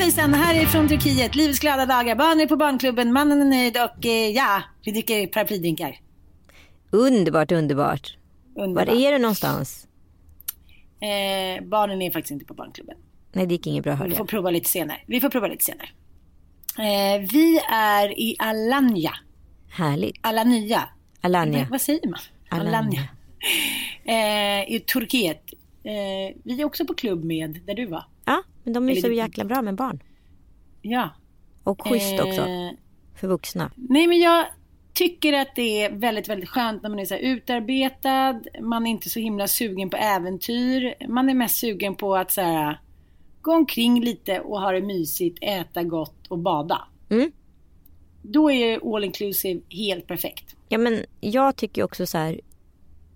[0.00, 1.34] Svejsan, här är från Turkiet.
[1.34, 2.14] Livets glada dagar.
[2.14, 5.96] Barnen är på barnklubben, mannen är nöjd och eh, ja, vi dricker paraplydrinkar.
[6.90, 8.16] Underbart, underbart.
[8.56, 8.88] Underbart.
[8.88, 9.86] Var är du någonstans?
[11.00, 12.96] Eh, barnen är faktiskt inte på barnklubben.
[13.32, 14.28] Nej, det gick inget bra Vi hörde får jag.
[14.28, 14.98] prova lite senare.
[15.06, 15.88] Vi får prova lite senare.
[16.78, 19.12] Eh, vi är i Alanya.
[19.70, 20.16] Härligt.
[20.20, 20.88] Alanya.
[21.20, 21.58] Alanya.
[21.58, 22.20] Vad, vad säger man?
[22.48, 22.68] Alanya.
[22.78, 23.08] Alanya.
[24.04, 25.42] Eh, I Turkiet.
[25.84, 28.04] Eh, vi är också på klubb med där du var.
[28.72, 30.02] Men de är ju så det- jäkla bra med barn.
[30.82, 31.10] Ja.
[31.64, 32.40] Och schysst också.
[32.40, 32.70] Eh,
[33.14, 33.70] För vuxna.
[33.76, 34.46] Nej men jag
[34.92, 38.40] tycker att det är väldigt, väldigt skönt när man är så här utarbetad.
[38.60, 40.94] Man är inte så himla sugen på äventyr.
[41.08, 42.80] Man är mest sugen på att så här,
[43.42, 46.80] gå omkring lite och ha det mysigt, äta gott och bada.
[47.08, 47.32] Mm.
[48.22, 50.56] Då är all inclusive helt perfekt.
[50.68, 52.40] Ja, men jag tycker också så här.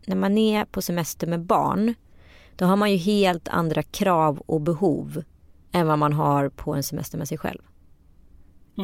[0.06, 1.95] När man är på semester med barn.
[2.56, 5.23] Då har man ju helt andra krav och behov.
[5.75, 7.62] Än vad man har på en semester med sig själv.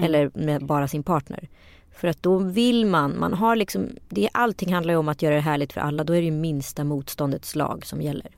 [0.05, 1.49] Eller med bara sin partner.
[1.93, 5.35] För att då vill man, man har liksom, det, allting handlar ju om att göra
[5.35, 6.05] det härligt för alla.
[6.05, 8.31] Då är det ju minsta motståndets lag som gäller.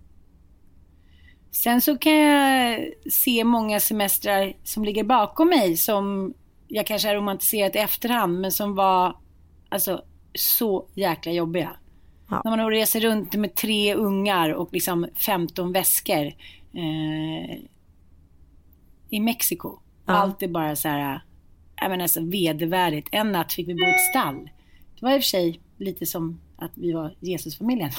[1.50, 2.80] Sen så kan jag
[3.10, 6.34] se många semestrar som ligger bakom mig som
[6.68, 9.16] jag kanske har romantiserat i efterhand men som var
[9.68, 11.70] alltså så jäkla jobbiga.
[12.28, 12.42] Ja.
[12.44, 16.26] När man reser runt med tre ungar och liksom 15 väskor
[16.74, 17.58] eh,
[19.12, 19.78] i Mexiko.
[20.06, 20.12] Ja.
[20.12, 21.20] Allt är bara så här,
[21.80, 23.08] jag menar alltså vedervärdigt.
[23.12, 24.50] En natt fick vi bo i ett stall.
[24.94, 27.90] Det var i och för sig lite som att vi var Jesusfamiljen.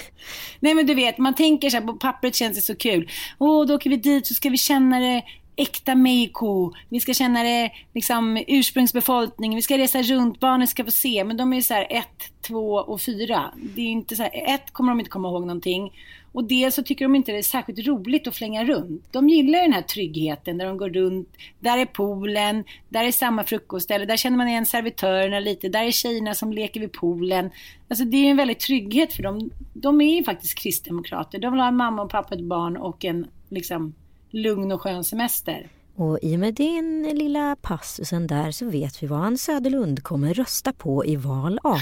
[0.60, 3.10] Nej men du vet, man tänker så här, på pappret känns det så kul.
[3.38, 5.22] Åh, då åker vi dit så ska vi känna det
[5.56, 6.72] äkta Mexico.
[6.88, 9.54] Vi ska känna det liksom ursprungsbefolkning.
[9.54, 11.24] Vi ska resa runt, barnen ska få se.
[11.24, 13.52] Men de är så här ett, två och fyra.
[13.56, 15.92] Det är inte så här, ett kommer de inte komma ihåg någonting.
[16.32, 19.04] Och dels så tycker de inte det är särskilt roligt att flänga runt.
[19.10, 21.28] De gillar den här tryggheten där de går runt.
[21.60, 25.68] Där är poolen, där är samma frukostställe, där känner man igen servitörerna lite.
[25.68, 27.50] Där är tjejerna som leker vid poolen.
[27.88, 29.50] Alltså det är en väldigt trygghet för dem.
[29.74, 31.38] De är ju faktiskt kristdemokrater.
[31.38, 33.94] De vill ha en mamma och pappa, ett barn och en liksom
[34.30, 35.68] lugn och skön semester.
[35.96, 40.34] Och i och med den lilla passusen där så vet vi vad Ann Söderlund kommer
[40.34, 41.78] rösta på i val 18.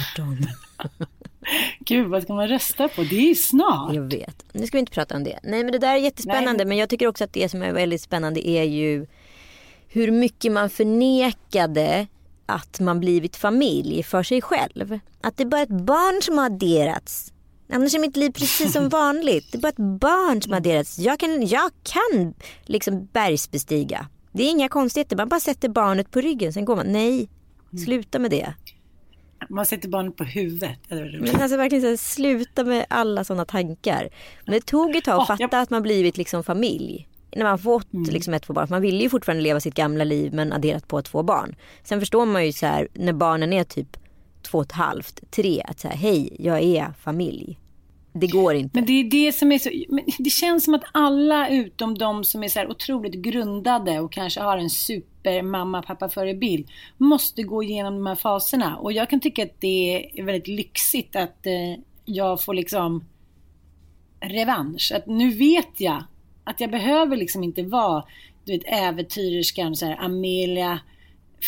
[1.81, 3.03] Gud, vad ska man rösta på?
[3.03, 3.94] Det är ju snart.
[3.94, 4.44] Jag vet.
[4.53, 5.38] Nu ska vi inte prata om det.
[5.43, 6.65] Nej men det där är jättespännande.
[6.65, 6.66] Nej.
[6.66, 9.06] Men jag tycker också att det som är väldigt spännande är ju
[9.88, 12.06] hur mycket man förnekade
[12.47, 14.99] att man blivit familj för sig själv.
[15.21, 17.33] Att det är bara ett barn som har adderats.
[17.72, 19.53] Annars är mitt liv precis som vanligt.
[19.53, 20.99] Det är bara ett barn som har adderats.
[20.99, 24.06] Jag kan, jag kan liksom bergsbestiga.
[24.32, 25.17] Det är inga konstigheter.
[25.17, 26.53] Man bara sätter barnet på ryggen.
[26.53, 26.93] Sen går man.
[26.93, 27.28] Nej,
[27.84, 28.55] sluta med det.
[29.48, 30.78] Man sätter barnet på huvudet.
[30.88, 34.08] Men alltså verkligen så här, sluta med alla sådana tankar.
[34.44, 37.06] Men det tog ett tag att Åh, fatta jag- att man blivit liksom familj.
[37.37, 38.66] När man fått liksom ett, två barn.
[38.70, 41.56] Man ville ju fortfarande leva sitt gamla liv men adderat på två barn.
[41.84, 43.96] Sen förstår man ju så här när barnen är typ
[44.42, 45.62] två och ett halvt, tre.
[45.69, 47.58] Att så här, hej, jag är familj.
[48.12, 48.70] Det går inte.
[48.72, 52.24] Men det är det som är så, men det känns som att alla utom de
[52.24, 56.68] som är så här otroligt grundade och kanske har en super mamma pappa förebild
[56.98, 58.76] måste gå igenom de här faserna.
[58.76, 63.04] Och jag kan tycka att det är väldigt lyxigt att eh, jag får liksom
[64.20, 64.92] revansch.
[64.94, 66.04] Att nu vet jag
[66.44, 68.04] att jag behöver liksom inte vara
[68.44, 70.80] du vet äventyrerskan så här Amelia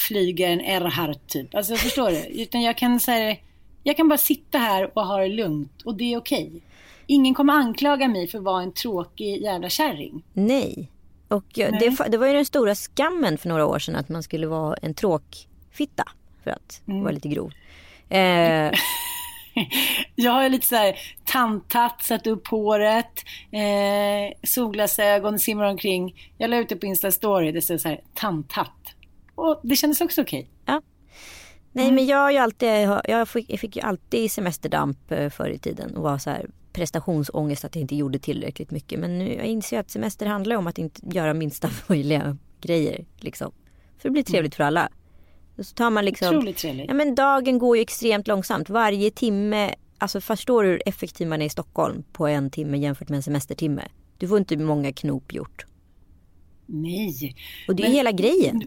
[0.09, 1.27] flygaren Erhard.
[1.27, 1.55] typ.
[1.55, 2.43] Alltså förstår du?
[2.43, 3.37] Utan jag kan säga
[3.83, 6.63] jag kan bara sitta här och ha det lugnt och det är okej.
[7.07, 10.23] ingen kommer anklaga mig för att vara en tråkig jävla kärring.
[10.33, 10.89] Nej.
[11.29, 11.71] Och Nej.
[11.81, 14.77] Det, det, var ju den stora skammen för några år sedan att man skulle vara
[14.83, 16.05] en tråkfitta.
[16.45, 17.03] För att mm.
[17.03, 17.53] vara lite grov.
[18.09, 18.73] Eh,
[20.15, 26.31] jag har lite så här tanthatt, satt upp håret, eh, solglasögon, simmar omkring.
[26.39, 28.95] Jag la ut det på Insta-story, det står så här tanthatt.
[29.35, 30.41] Och det kändes också okej.
[30.41, 30.75] Okay.
[30.75, 30.83] Ja.
[31.73, 31.95] Nej mm.
[31.95, 32.69] men jag har ju alltid,
[33.05, 36.47] jag fick, jag fick ju alltid semesterdamp eh, förr i tiden och var så här
[36.73, 39.01] prestationsångest att jag inte gjorde tillräckligt mycket.
[39.01, 43.05] Men nu jag inser att semester handlar om att inte göra minsta möjliga grejer.
[43.17, 43.53] Liksom.
[43.99, 44.57] För det blir trevligt mm.
[44.57, 44.89] för alla.
[45.59, 46.55] Så tar man liksom.
[46.89, 48.71] Ja, men dagen går ju extremt långsamt.
[48.71, 53.09] Varje timme, alltså förstår du hur effektiv man är i Stockholm på en timme jämfört
[53.09, 53.83] med en semestertimme?
[54.19, 55.67] Du får inte många knop gjort.
[56.67, 57.37] Nej.
[57.69, 58.63] Och det är men, hela grejen.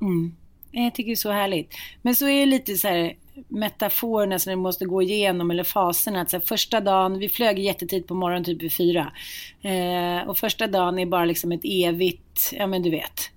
[0.00, 0.34] Mm.
[0.72, 1.74] Jag tycker det är så härligt.
[2.02, 3.14] Men så är det lite så här
[3.48, 6.20] metaforerna som vi måste gå igenom eller faserna.
[6.20, 9.12] Att så här, första dagen, vi flög jättetidigt på morgonen typ vid fyra.
[9.62, 13.30] Eh, och första dagen är bara liksom ett evigt, ja men du vet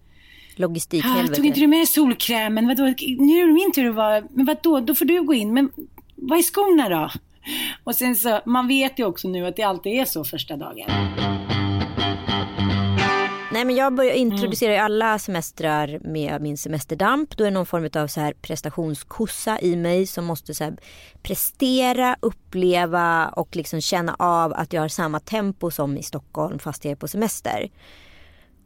[0.56, 1.32] logistikhelvete.
[1.32, 2.68] Ah, tog inte du med solkrämen?
[2.68, 2.84] Vadå?
[2.84, 4.24] Nu är det min tur att vara...
[4.30, 4.80] Men vadå?
[4.80, 5.54] Då får du gå in.
[5.54, 5.72] Men
[6.16, 7.10] vad är skorna då?
[7.84, 10.90] Och sen så, man vet ju också nu att det alltid är så första dagen.
[13.54, 14.86] Nej men jag börjar introducera mm.
[14.86, 17.38] alla semestrar med min semesterdamp.
[17.38, 20.72] Då är det någon form av så här prestationskossa i mig som måste så
[21.24, 26.86] prestera, uppleva och liksom känna av att jag har samma tempo som i Stockholm fast
[26.86, 27.70] jag är på semester.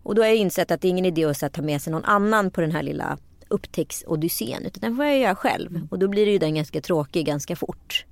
[0.03, 2.05] Och då har jag insett att det är ingen idé att ta med sig någon
[2.05, 3.17] annan på den här lilla
[3.49, 4.65] upptäcks-odyssén.
[4.65, 5.87] Utan den får jag göra själv.
[5.91, 8.05] Och då blir det ju den ganska tråkig ganska fort.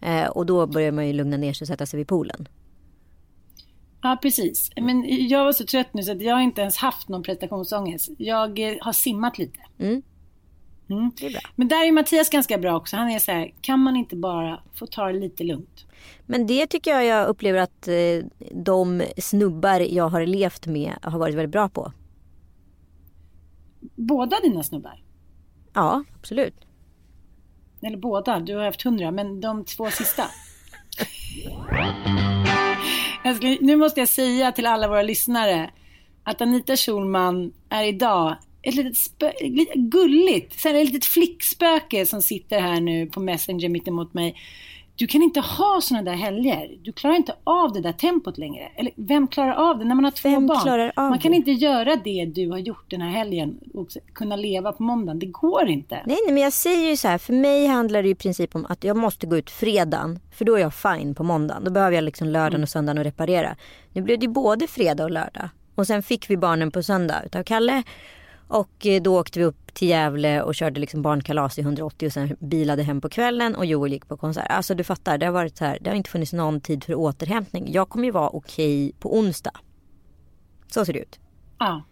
[0.00, 2.48] Eh, och då börjar man ju lugna ner sig och sätta sig vid poolen.
[4.02, 4.70] Ja, precis.
[4.76, 8.10] Men jag var så trött nu så att jag har inte ens haft någon prestationsångest.
[8.18, 9.58] Jag eh, har simmat lite.
[9.78, 10.02] Mm.
[10.90, 11.10] Mm.
[11.20, 11.40] Det är bra.
[11.56, 12.96] Men där är Mattias ganska bra också.
[12.96, 15.86] Han är så här, kan man inte bara få ta det lite lugnt?
[16.26, 17.94] Men det tycker jag jag upplever att eh,
[18.52, 21.92] de snubbar jag har levt med har varit väldigt bra på.
[23.94, 25.02] Båda dina snubbar?
[25.72, 26.54] Ja, absolut.
[27.82, 30.24] Eller båda, du har haft hundra, men de två sista?
[33.36, 35.70] ska, nu måste jag säga till alla våra lyssnare
[36.22, 42.60] att Anita Schulman är idag ett litet, spö, lite gulligt, ett litet flickspöke som sitter
[42.60, 44.36] här nu på Messenger mittemot mig
[44.98, 46.78] du kan inte ha sådana där helger.
[46.82, 48.68] Du klarar inte av det där tempot längre.
[48.76, 50.92] Eller vem klarar av det när man har två vem barn?
[50.96, 51.36] Man kan det?
[51.36, 55.18] inte göra det du har gjort den här helgen och kunna leva på måndagen.
[55.18, 55.94] Det går inte.
[55.94, 57.18] Nej, nej men jag säger ju så här.
[57.18, 60.18] För mig handlar det i princip om att jag måste gå ut fredagen.
[60.32, 61.64] För då är jag fine på måndagen.
[61.64, 62.62] Då behöver jag liksom lördagen mm.
[62.62, 63.56] och söndagen och reparera.
[63.92, 65.48] Nu blev det både fredag och lördag.
[65.74, 67.82] Och sen fick vi barnen på söndag utav Kalle.
[68.48, 72.12] Och eh, då åkte vi upp till Gävle och körde liksom barnkalas i 180 och
[72.12, 74.46] sen bilade hem på kvällen och Joel gick på konsert.
[74.50, 76.94] Alltså du fattar, det har varit så här, det har inte funnits någon tid för
[76.94, 77.72] återhämtning.
[77.72, 79.52] Jag kommer ju vara okej på onsdag.
[80.66, 81.18] Så ser det ut.
[81.58, 81.84] Ja.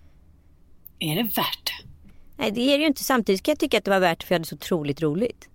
[0.98, 1.88] Är det värt det?
[2.36, 3.04] Nej det är det ju inte.
[3.04, 5.48] Samtidigt kan jag tycka att det var värt för jag hade så otroligt roligt.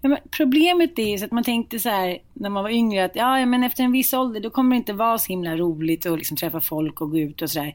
[0.00, 3.46] Ja, problemet är ju att man tänkte så här när man var yngre att ja,
[3.46, 6.36] men efter en viss ålder då kommer det inte vara så himla roligt att liksom
[6.36, 7.74] träffa folk och gå ut och sådär.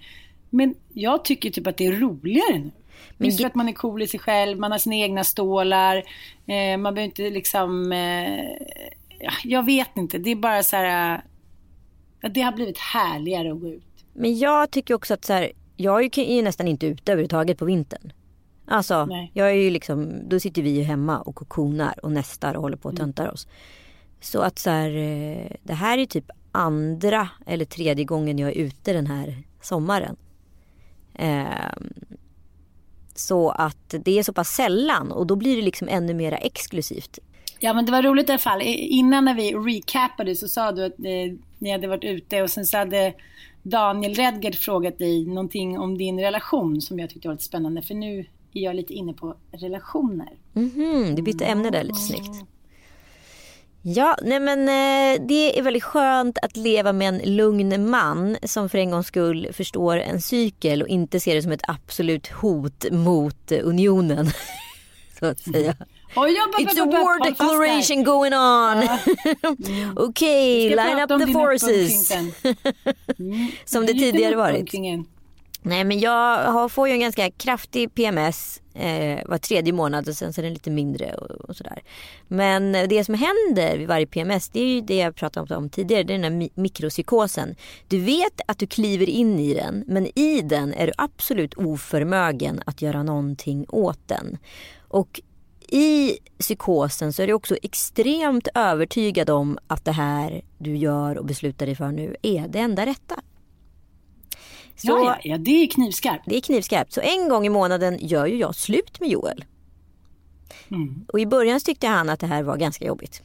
[0.50, 2.72] Men jag tycker typ att det är roligare nu.
[3.18, 5.98] Men Just för att man är cool i sig själv, man har sina egna stålar.
[6.46, 7.92] Eh, man behöver inte liksom...
[7.92, 8.44] Eh,
[9.20, 11.22] ja, jag vet inte, det är bara så här...
[12.24, 14.06] Eh, det har blivit härligare att gå ut.
[14.14, 17.66] Men jag tycker också att så här, jag är ju nästan inte ute överhuvudtaget på
[17.66, 18.12] vintern.
[18.68, 19.32] Alltså, Nej.
[19.34, 22.78] jag är ju liksom, då sitter vi ju hemma och kokonar och nästar och håller
[22.78, 23.06] på och mm.
[23.06, 23.48] töntar oss.
[24.22, 28.56] Så att så här, eh, det här är typ andra eller tredje gången jag är
[28.56, 30.16] ute den här sommaren.
[31.14, 31.74] Eh,
[33.16, 37.20] så att det är så pass sällan och då blir det liksom ännu mer exklusivt.
[37.60, 38.62] Ja men det var roligt i alla fall.
[38.66, 42.66] Innan när vi recapade så sa du att eh, ni hade varit ute och sen
[42.66, 43.14] så hade
[43.64, 47.82] Daniel Redgert frågat dig någonting om din relation som jag tyckte var lite spännande.
[47.82, 50.30] För nu är jag lite inne på relationer.
[50.56, 52.46] Mm -hmm, du bytte ämne där lite snyggt.
[53.82, 58.70] Ja, nej men eh, det är väldigt skönt att leva med en lugn man som
[58.70, 62.86] för en gångs skull förstår en cykel och inte ser det som ett absolut hot
[62.92, 64.28] mot unionen.
[65.20, 65.76] Så att säga.
[66.16, 66.28] Oh,
[66.60, 68.82] It's a war declaration going on.
[68.84, 69.00] Ja.
[69.68, 69.98] Mm.
[69.98, 72.12] Okej, okay, line up the forces.
[72.12, 72.32] Mm.
[73.66, 74.74] Som det tidigare varit.
[75.62, 80.34] Nej men jag får ju en ganska kraftig PMS eh, var tredje månad och sen
[80.34, 81.82] så är den lite mindre och, och, sådär.
[82.28, 86.04] Men det som händer vid varje PMS det är ju det jag pratade om tidigare.
[86.04, 87.56] Det är den här mikropsykosen.
[87.88, 92.62] Du vet att du kliver in i den men i den är du absolut oförmögen
[92.66, 94.38] att göra någonting åt den.
[94.88, 95.22] Och
[95.72, 101.26] i psykosen så är du också extremt övertygad om att det här du gör och
[101.26, 103.16] beslutar dig för nu är det enda rätta.
[104.80, 106.24] Så, ja, ja, ja, det är knivskarpt.
[106.26, 106.94] Det är knivskarpt.
[106.94, 109.46] Så en gång i månaden gör ju jag slut med Joel.
[110.72, 111.06] Mm.
[111.08, 113.22] Och i början tyckte han att det här var ganska jobbigt.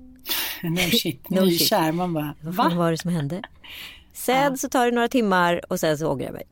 [0.62, 1.86] no shit, no nykär.
[1.86, 1.94] Shit.
[1.94, 2.52] Man bara, va?
[2.52, 3.42] Vad var det som hände?
[4.12, 6.44] Sen så tar det några timmar och sen så ångrar jag mig.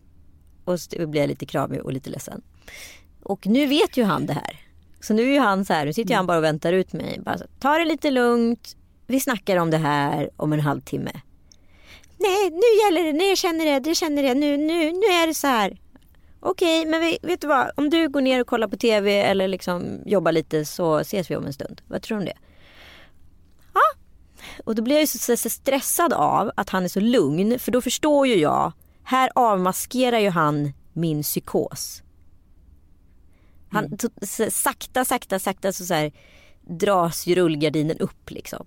[0.64, 2.42] Och så blir jag lite kramig och lite ledsen.
[3.23, 4.61] Och nu vet ju han det här.
[5.00, 7.21] Så nu är han så här, nu sitter han bara och väntar ut mig.
[7.25, 8.76] Bara så, Ta det lite lugnt.
[9.07, 11.12] Vi snackar om det här om en halvtimme.
[12.19, 13.19] Nej, nu gäller det.
[13.19, 13.89] Nej, jag känner det.
[13.89, 14.35] Jag känner det.
[14.35, 15.79] Nu, nu, nu är det så här.
[16.41, 17.71] Okej, okay, men vet du vad?
[17.77, 21.37] Om du går ner och kollar på tv eller liksom jobbar lite så ses vi
[21.37, 21.83] om en stund.
[21.87, 22.39] Vad tror du om det?
[23.75, 23.81] Ja.
[24.65, 27.59] Och då blir jag ju så, så stressad av att han är så lugn.
[27.59, 28.73] För då förstår ju jag.
[29.03, 32.03] Här avmaskerar ju han min psykos.
[33.71, 33.99] Han, mm.
[34.51, 36.13] sakta, sakta, sakta så, så här,
[36.63, 38.67] dras ju rullgardinen upp liksom.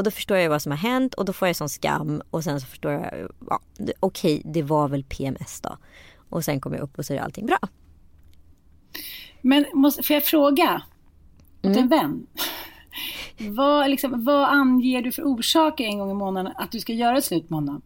[0.00, 2.44] Och då förstår jag vad som har hänt och då får jag sån skam och
[2.44, 3.60] sen så förstår jag, ja,
[4.00, 5.76] okej okay, det var väl PMS då.
[6.30, 7.58] Och sen kommer jag upp och så är allting bra.
[9.40, 10.82] Men måste, får jag fråga?
[11.58, 11.78] Åt mm.
[11.78, 12.26] en vän.
[13.56, 17.20] Vad, liksom, vad anger du för orsaker en gång i månaden att du ska göra
[17.20, 17.82] slut med honom?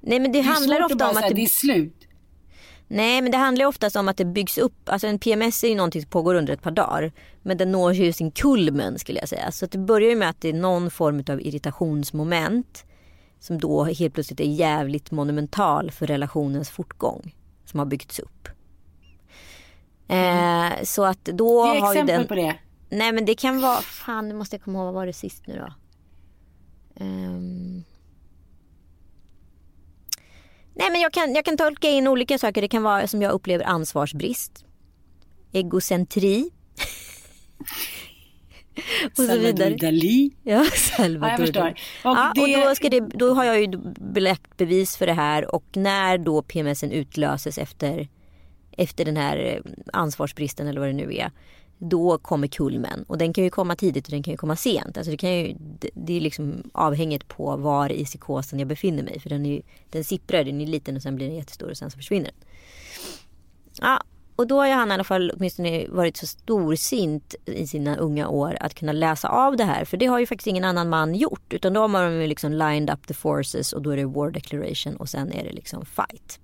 [0.00, 1.34] Nej men det, det handlar ofta om att det...
[1.34, 1.99] det är slut.
[2.92, 4.88] Nej men det handlar oftast om att det byggs upp.
[4.88, 7.12] Alltså en PMS är ju någonting som pågår under ett par dagar.
[7.42, 9.52] Men den når ju sin kulmen skulle jag säga.
[9.52, 12.84] Så det börjar ju med att det är någon form av irritationsmoment.
[13.40, 17.34] Som då helt plötsligt är jävligt monumental för relationens fortgång.
[17.64, 18.48] Som har byggts upp.
[20.08, 20.72] Mm.
[20.72, 22.26] Eh, så att då Ge har ju den...
[22.26, 22.56] på det.
[22.88, 25.46] Nej men det kan vara, fan nu måste jag komma ihåg, vad var det sist
[25.46, 25.72] nu då?
[27.04, 27.84] Um...
[30.80, 32.62] Nej men jag kan, jag kan tolka in olika saker.
[32.62, 34.64] Det kan vara som jag upplever ansvarsbrist.
[35.52, 36.50] Egocentri.
[39.18, 39.74] och så vidare.
[39.74, 40.30] Dalí.
[40.42, 41.68] Ja, Salvador ja, jag förstår.
[42.10, 42.56] Och, ja, det...
[42.56, 43.68] och då, ska det, då har jag ju
[44.14, 48.08] belagt bevis för det här och när då PMSen utlöses efter,
[48.76, 51.30] efter den här ansvarsbristen eller vad det nu är
[51.80, 53.04] då kommer kulmen.
[53.08, 54.96] Och den kan ju komma tidigt och den kan ju komma sent.
[54.96, 55.56] Alltså det, kan ju,
[55.94, 59.20] det är liksom avhängigt på var i psykosen jag befinner mig.
[59.20, 61.76] För den, är ju, den sipprar, den är liten och sen blir den jättestor och
[61.76, 62.48] sen så försvinner den.
[63.80, 64.02] Ja,
[64.36, 68.56] och då har han i alla fall åtminstone varit så storsint i sina unga år
[68.60, 69.84] att kunna läsa av det här.
[69.84, 71.52] För det har ju faktiskt ingen annan man gjort.
[71.52, 74.30] Utan då har man ju liksom lined up the forces och då är det war
[74.30, 76.40] declaration och sen är det liksom fight.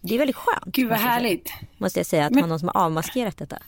[0.00, 0.74] Det är väldigt skönt.
[0.74, 1.48] Gud vad härligt.
[1.48, 2.42] Säga, måste jag säga att Men...
[2.42, 3.58] ha någon som har avmaskerat detta.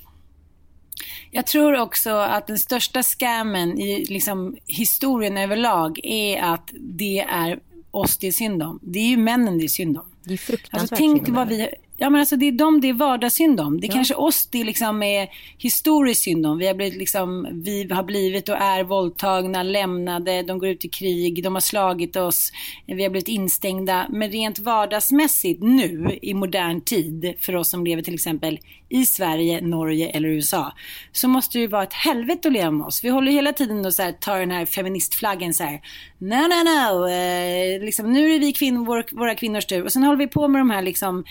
[1.30, 7.60] Jag tror också att den största scammen i liksom, historien överlag är att det är
[7.90, 8.78] oss det är synd om.
[8.82, 10.06] Det är ju männen det är synd om.
[10.24, 12.92] Det är fruktansvärt alltså, tänk vad vi, Ja men alltså det är dem det är
[12.92, 13.80] vardagssynd om.
[13.80, 13.94] Det är ja.
[13.94, 16.58] kanske oss det liksom är historiskt synd om.
[16.58, 20.88] Vi har, blivit liksom, vi har blivit och är våldtagna, lämnade, de går ut i
[20.88, 22.52] krig, de har slagit oss,
[22.86, 24.06] vi har blivit instängda.
[24.10, 28.58] Men rent vardagsmässigt nu i modern tid för oss som lever till exempel
[28.88, 30.72] i Sverige, Norge eller USA
[31.12, 33.04] så måste det ju vara ett helvete att leva med oss.
[33.04, 35.80] Vi håller hela tiden och så här, tar den här feministflaggen så här.
[36.18, 37.08] No, no, no.
[37.08, 39.84] Eh, liksom, nu är vi kvinnor, vår, våra kvinnors tur.
[39.84, 41.24] Och sen håller vi på med de här liksom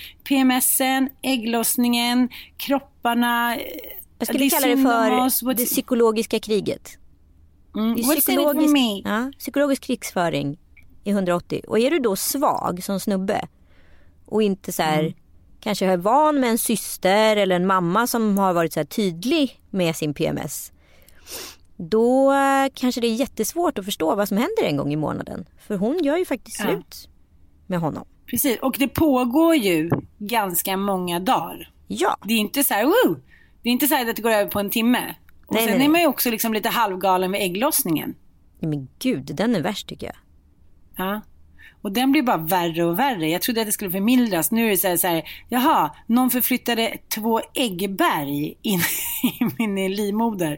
[0.54, 3.58] PMSen, ägglossningen, kropparna.
[4.20, 6.98] Jag skulle kalla det för det psykologiska kriget.
[7.76, 7.96] Mm.
[7.96, 10.60] Det psykologisk, ja, psykologisk krigsföring
[11.04, 11.62] i 180.
[11.68, 13.48] Och är du då svag som snubbe
[14.26, 15.14] och inte så här, mm.
[15.60, 19.62] kanske är van med en syster eller en mamma som har varit så här tydlig
[19.70, 20.72] med sin PMS.
[21.78, 22.34] Då
[22.74, 25.46] kanske det är jättesvårt att förstå vad som händer en gång i månaden.
[25.60, 26.66] För hon gör ju faktiskt ja.
[26.66, 27.10] slut
[27.68, 28.06] med honom.
[28.26, 31.70] Precis, och det pågår ju ganska många dagar.
[31.88, 32.18] Ja.
[32.24, 33.20] Det är inte så här, woo!
[33.64, 35.16] Det är inte så att det går över på en timme.
[35.48, 38.16] Och nej, sen nej, är man ju också liksom lite halvgalen med ägglossningen.
[38.60, 40.16] Men gud, den är värst tycker jag.
[40.98, 41.22] Ja.
[41.82, 43.30] Och den blir bara värre och värre.
[43.30, 44.52] Jag trodde att det skulle förmildras.
[44.52, 48.80] Nu är det så här, så här jaha, någon förflyttade två äggberg in
[49.60, 50.50] i min livmoder.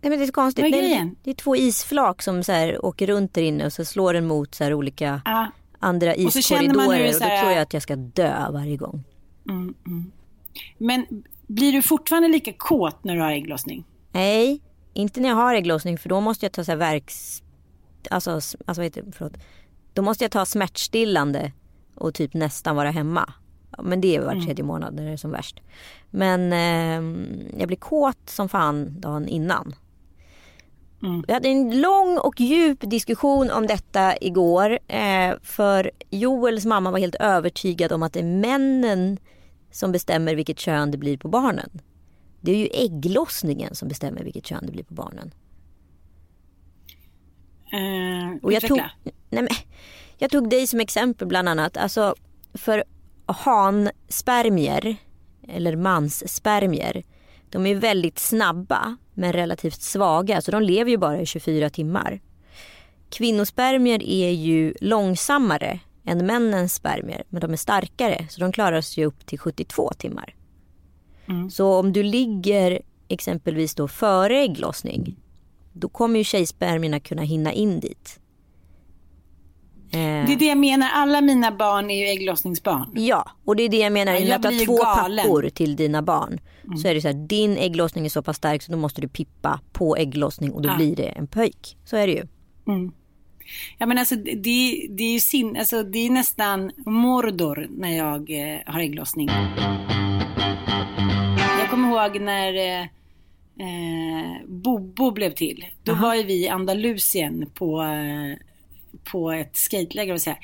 [0.00, 0.64] Nej, men det är så konstigt.
[0.64, 1.16] Grejen?
[1.22, 4.26] Det är två isflak som så här, åker runt där inne och så slår den
[4.26, 5.46] mot så här, olika ja
[5.78, 9.04] andra iskorridorer och, och då tror jag att jag ska dö varje gång.
[9.48, 10.12] Mm, mm.
[10.78, 11.06] Men
[11.46, 13.84] blir du fortfarande lika kåt när du har ägglossning?
[14.12, 14.60] Nej,
[14.92, 17.42] inte när jag har ägglossning för då måste jag ta så här verks...
[18.10, 19.12] Alltså, alltså vad heter det?
[19.12, 19.36] Förlåt.
[19.92, 21.52] Då måste jag ta smärtstillande
[21.94, 23.32] och typ nästan vara hemma.
[23.82, 24.44] Men det är var mm.
[24.44, 25.60] tredje månad när det är som värst.
[26.10, 27.20] Men eh,
[27.58, 29.74] jag blir kåt som fan dagen innan.
[31.06, 31.24] Mm.
[31.26, 34.78] Vi hade en lång och djup diskussion om detta igår.
[34.88, 39.18] Eh, för Joels mamma var helt övertygad om att det är männen
[39.70, 41.70] som bestämmer vilket kön det blir på barnen.
[42.40, 45.32] Det är ju ägglossningen som bestämmer vilket kön det blir på barnen.
[47.72, 49.48] Eh, Och jag, tog, nej men,
[50.18, 51.76] jag tog dig som exempel bland annat.
[51.76, 52.14] Alltså
[52.54, 52.84] för
[53.26, 54.96] hanspermier
[55.48, 57.02] eller mansspermier.
[57.56, 62.20] De är väldigt snabba men relativt svaga så de lever ju bara i 24 timmar.
[63.10, 69.04] Kvinnospermier är ju långsammare än männens spermier men de är starkare så de klarar sig
[69.04, 70.34] upp till 72 timmar.
[71.50, 75.16] Så om du ligger exempelvis då före ägglossning
[75.72, 78.20] då kommer ju tjejspermierna kunna hinna in dit.
[79.96, 80.88] Eh, Det är det jag menar.
[80.94, 82.90] Alla mina barn är ju ägglossningsbarn.
[82.94, 84.12] Ja, och det är det jag menar.
[84.14, 85.24] I och med jag att du har två galen.
[85.24, 86.40] pappor till dina barn.
[86.82, 89.08] Så är det så här, din ägglossning är så pass stark så då måste du
[89.08, 90.76] pippa på ägglossning och då Ja.
[90.76, 91.76] blir det en pöjk.
[91.84, 92.22] Så är det ju.
[93.78, 98.30] Ja men alltså det, det är ju sin, alltså det är nästan Mordor när jag
[98.30, 99.28] eh, har ägglossning.
[101.60, 102.80] Jag kommer ihåg när eh,
[103.60, 105.64] eh, Bobo blev till.
[105.84, 108.38] Då var ju vi i Andalusien på, eh,
[109.12, 110.38] på ett skateläger och här.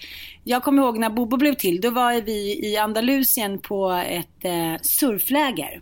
[0.44, 1.80] Jag kommer ihåg när Bobo blev till.
[1.80, 5.80] Då var vi i Andalusien på ett eh, surfläger.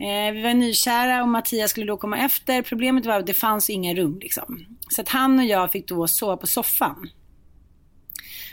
[0.00, 2.62] Eh, vi var nykära och Mattias skulle då komma efter.
[2.62, 4.66] Problemet var att det fanns inga rum liksom.
[4.88, 7.10] Så att han och jag fick då sova på soffan.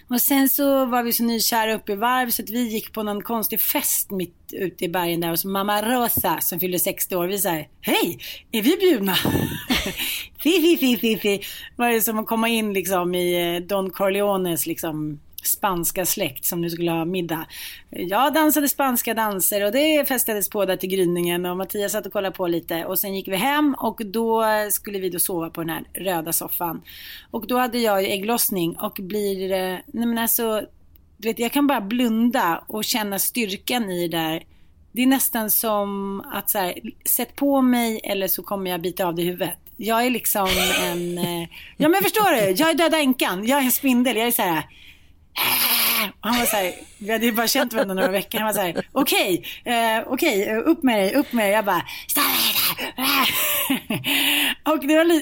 [0.10, 3.04] Och sen så var vi så nykära uppe i varv så att vi gick på
[3.04, 7.28] någon konstig fest mitt ute i bergen där hos mamma Rosa som fyllde 60 år.
[7.28, 7.50] Vi sa
[7.82, 8.20] hej,
[8.52, 9.16] är vi bjudna?
[10.44, 11.42] fi, fi, fi, fi, fi.
[11.76, 16.62] Var det som att komma in liksom i eh, Don Corleones liksom spanska släkt som
[16.62, 17.46] nu skulle ha middag.
[17.90, 22.14] Jag dansade spanska danser och det festades på där till gryningen och Mattias satt och
[22.14, 25.62] kollade på lite och sen gick vi hem och då skulle vi då sova på
[25.62, 26.82] den här röda soffan.
[27.32, 30.62] Och då hade jag ju ägglossning och blir, eh, nej men alltså,
[31.18, 34.44] du vet jag kan bara blunda och känna styrkan i det där.
[34.92, 36.74] Det är nästan som att så här,
[37.06, 39.58] sätt på mig eller så kommer jag bita av dig huvudet.
[39.78, 40.48] Jag är liksom
[40.84, 44.28] en, eh, ja men förstår du, jag är döda änkan, jag är en spindel, jag
[44.28, 44.64] är så här
[46.22, 48.40] och han var så här, vi hade ju bara känt varandra några veckor.
[48.40, 51.54] Han var så här, okej, eh, okej, eh, upp med dig, upp med dig.
[51.54, 52.28] Jag bara, stanna
[52.96, 53.30] där.
[54.74, 55.22] Och det var eh,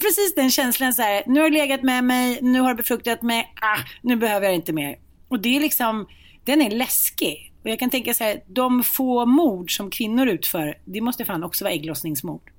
[0.00, 3.22] precis den känslan så här, nu har du legat med mig, nu har du befruktat
[3.22, 4.96] mig, ah, nu behöver jag inte mer.
[5.28, 6.06] Och det är liksom,
[6.44, 7.52] den är läskig.
[7.64, 11.44] Och jag kan tänka så här, de få mord som kvinnor utför, det måste fan
[11.44, 12.50] också vara ägglossningsmord.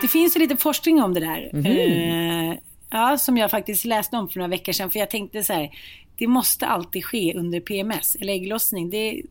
[0.00, 1.50] Det finns ju lite forskning om det där.
[1.54, 2.56] Eh,
[2.90, 4.90] ja, som jag faktiskt läste om för några veckor sedan.
[4.90, 5.70] För jag tänkte så här,
[6.18, 8.90] det måste alltid ske under PMS eller ägglossning.
[8.90, 9.22] Det,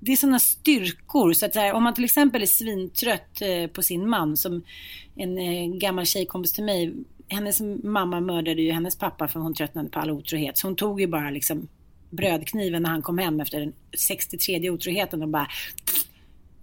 [0.00, 1.32] det är sådana styrkor.
[1.32, 4.62] Så att så här, om man till exempel är svintrött eh, på sin man, som
[5.16, 6.94] en eh, gammal tjejkompis till mig.
[7.28, 10.58] Hennes mamma mördade ju hennes pappa för hon tröttnade på all otrohet.
[10.58, 11.68] Så hon tog ju bara liksom
[12.10, 15.48] brödkniven när han kom hem efter den 63 otroheten och bara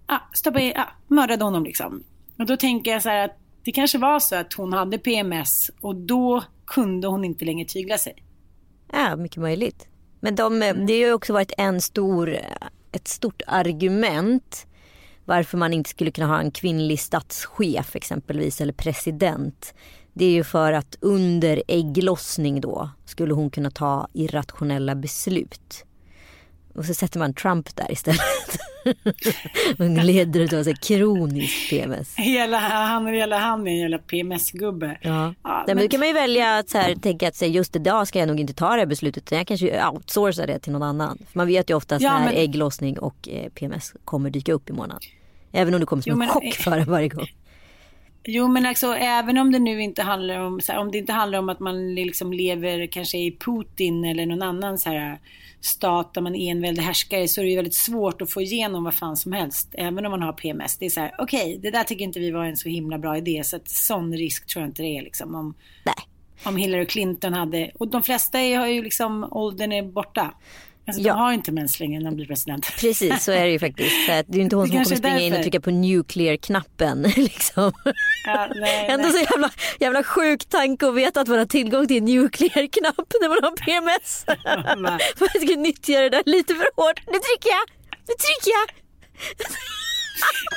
[0.05, 2.03] ah, stoppa i, ah, mördade honom liksom.
[2.37, 5.71] Och då tänker jag så här att det kanske var så att hon hade PMS
[5.81, 8.15] och då kunde hon inte längre tygla sig.
[8.91, 9.87] Ja, mycket möjligt.
[10.19, 12.39] Men de, eh, det har ju också varit en stor, eh,
[12.91, 14.67] ett stort argument
[15.25, 19.73] varför man inte skulle kunna ha en kvinnlig statschef exempelvis eller president.
[20.13, 25.85] Det är ju för att under ägglossning då skulle hon kunna ta irrationella beslut.
[26.75, 28.21] Och så sätter man Trump där istället.
[29.77, 32.15] Hon leder av så här kronisk PMS.
[32.15, 34.97] Hela, han, hela han är en jävla PMS-gubbe.
[35.01, 35.33] Ja.
[35.43, 38.07] Ja, men men- då kan man ju välja att så här, tänka att just idag
[38.07, 39.23] ska jag nog inte ta det här beslutet.
[39.23, 41.17] utan Jag kanske outsourcar det till någon annan.
[41.31, 44.69] För man vet ju oftast Ja, när men- ägglossning och eh, PMS kommer dyka upp
[44.69, 45.01] i månaden.
[45.51, 47.27] Även om det kommer som Jo, en men- chock för varje gång.
[48.25, 51.39] Jo men alltså även om det nu inte handlar om, här, om det inte handlar
[51.39, 55.19] om att man liksom lever kanske i Putin eller någon annan så här
[55.61, 58.41] stat där man är en väldig härskare så är det ju väldigt svårt att få
[58.41, 59.69] igenom vad fan som helst.
[59.73, 60.77] Även om man har PMS.
[60.77, 63.17] Det är så här, okej det där tycker inte vi var en så himla bra
[63.17, 65.35] idé så att sån risk tror jag inte det är liksom.
[65.35, 65.53] Om,
[65.85, 65.95] Nej.
[66.45, 70.33] om Hillary Clinton hade, och de flesta är, har ju liksom, åldern är borta.
[70.87, 71.13] Alltså Ja.
[71.13, 72.67] de har inte mens längre när de blir president.
[72.79, 74.07] Precis så är det ju faktiskt.
[74.07, 77.01] Det är ju inte hon Det som kommer springa in och trycka på nuclear-knappen.
[77.15, 77.71] Liksom.
[78.25, 79.11] Ja, nej, Ändå nej.
[79.25, 83.29] så jävla, jävla sjuk tanke att veta att man har tillgång till en nuclear-knapp när
[83.29, 84.23] man har PMS.
[85.19, 86.99] jag ska nyttja det där lite för hårt.
[87.07, 87.65] Nu trycker jag!
[88.07, 88.67] Nu trycker jag!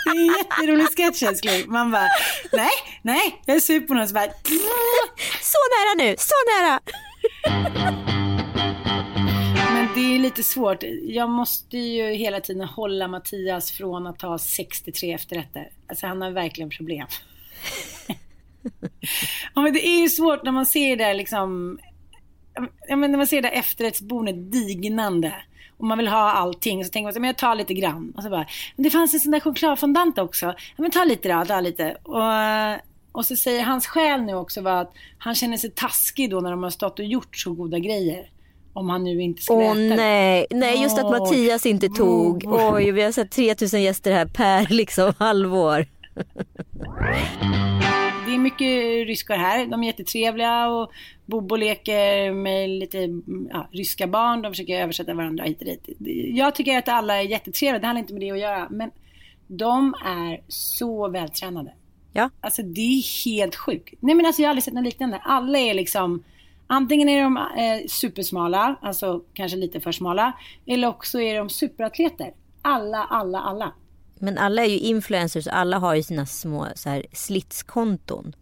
[0.04, 1.70] Det är en jätterolig sketch älskling.
[1.72, 2.08] Man bara,
[2.52, 2.70] nej,
[3.02, 4.26] nej, jag är sur på någon så bara,
[5.42, 6.80] Så nära nu, så nära!
[10.36, 10.84] Lite svårt.
[11.02, 15.70] Jag måste ju hela tiden hålla Mattias från att ta 63 efterrätter.
[15.86, 17.06] Alltså han har verkligen problem.
[19.54, 21.78] ja, men det är ju svårt när man ser det där liksom.
[22.88, 25.34] ja, men när man ser det efterrättsbordet dignande
[25.78, 28.12] och man vill ha allting så tänker man så men jag tar lite grann.
[28.16, 28.46] Och så bara,
[28.76, 30.46] men det fanns en sån där chokladfondant också.
[30.46, 31.96] Ja, men ta lite då, ta lite.
[32.02, 32.22] Och,
[33.12, 36.50] och så säger hans själ nu också var att han känner sig taskig då när
[36.50, 38.30] de har stått och gjort så goda grejer.
[38.76, 42.44] Om han nu inte skulle Åh äta nej, nej just att Mattias inte tog.
[42.46, 45.86] Oj, vi har sett 3000 gäster här per liksom halvår.
[48.26, 49.66] Det är mycket ryskar här.
[49.66, 50.90] De är jättetrevliga och
[51.26, 52.98] Bobo leker med lite
[53.50, 54.42] ja, ryska barn.
[54.42, 55.88] De försöker översätta varandra hit och dit.
[56.36, 57.80] Jag tycker att alla är jättetrevliga.
[57.80, 58.68] Det handlar inte med det att göra.
[58.70, 58.90] Men
[59.46, 61.72] de är så vältränade.
[62.12, 62.30] Ja.
[62.40, 63.94] Alltså det är helt sjukt.
[64.00, 65.20] Nej men alltså jag har aldrig sett något liknande.
[65.24, 66.22] Alla är liksom
[66.66, 70.32] Antingen är de eh, supersmala, alltså kanske lite för smala.
[70.66, 72.32] Eller också är de superatleter.
[72.62, 73.72] Alla, alla, alla.
[74.18, 78.36] Men alla är ju influencers alla har ju sina små så här, slitskonton.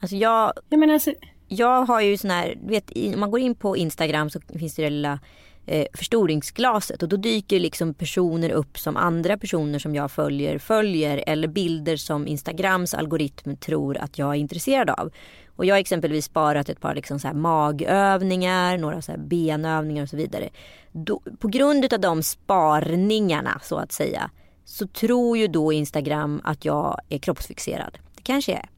[0.00, 1.12] Alltså jag, jag, menar, alltså...
[1.48, 4.82] jag har ju sån här, vet, om man går in på Instagram så finns det
[4.82, 5.18] det lilla
[5.66, 11.24] eh, förstoringsglaset och då dyker liksom personer upp som andra personer som jag följer följer
[11.26, 15.12] eller bilder som Instagrams algoritm tror att jag är intresserad av.
[15.56, 20.16] Och jag har exempelvis sparat ett par liksom så magövningar, några så benövningar och så
[20.16, 20.48] vidare.
[20.92, 24.30] Då, på grund av de sparningarna så att säga
[24.64, 27.98] så tror ju då Instagram att jag är kroppsfixerad.
[28.16, 28.68] Det kanske jag är.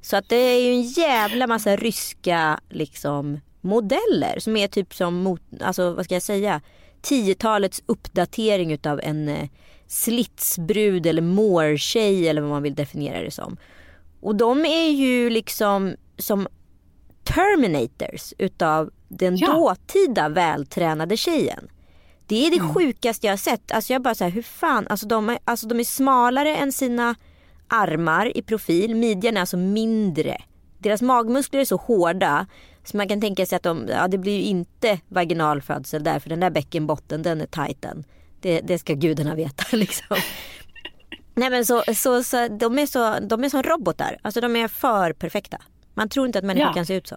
[0.00, 5.14] Så att det är ju en jävla massa ryska liksom modeller som är typ som,
[5.14, 6.60] mot, alltså vad ska jag säga,
[7.02, 9.48] tiotalets uppdatering utav en eh,
[9.86, 13.56] slitsbrud eller mårtjej eller vad man vill definiera det som.
[14.20, 15.96] Och de är ju liksom
[17.24, 19.52] Terminators utav den ja.
[19.52, 21.68] dåtida vältränade tjejen.
[22.26, 22.74] Det är det mm.
[22.74, 23.72] sjukaste jag har sett.
[23.72, 26.72] Alltså jag bara så här, hur fan, alltså de, är, alltså de är smalare än
[26.72, 27.14] sina
[27.68, 28.94] armar i profil.
[28.94, 30.36] Midjan är alltså mindre.
[30.78, 32.46] Deras magmuskler är så hårda
[32.84, 36.30] så man kan tänka sig att de, ja, det blir ju inte vaginalfödsel där för
[36.30, 38.04] den där bäckenbotten den är tajten.
[38.40, 40.16] Det, det ska gudarna veta liksom.
[41.34, 44.18] Nej men så, så, så, de, är så, de är som robotar.
[44.22, 45.58] Alltså de är för perfekta.
[45.94, 46.72] Man tror inte att människor ja.
[46.72, 47.16] kan se ut så.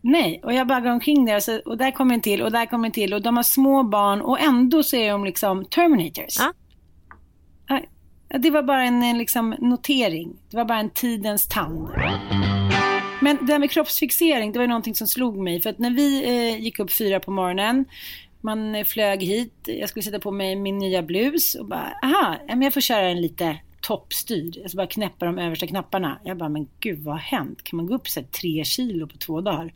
[0.00, 2.52] Nej, och jag bara går omkring där och, så, och där kommer en till och
[2.52, 5.64] där kommer en till och de har små barn och ändå så är de liksom
[5.64, 6.36] Terminators.
[6.38, 6.52] Ja.
[8.38, 10.36] Det var bara en liksom, notering.
[10.50, 11.88] Det var bara en tidens tand.
[13.20, 15.60] Men det här med kroppsfixering, det var någonting som slog mig.
[15.60, 17.84] För att när vi eh, gick upp fyra på morgonen,
[18.40, 22.36] man eh, flög hit, jag skulle sätta på mig min nya blus och bara, aha,
[22.48, 24.56] jag får köra en lite toppstyrd.
[24.56, 26.20] Jag ska bara knäppa de översta knapparna.
[26.24, 27.64] Jag bara, men gud vad har hänt?
[27.64, 29.72] Kan man gå upp så här, tre kilo på två dagar?